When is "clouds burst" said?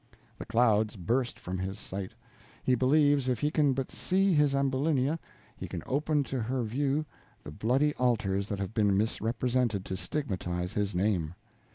0.47-1.39